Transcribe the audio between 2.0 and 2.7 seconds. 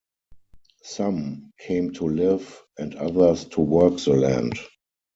live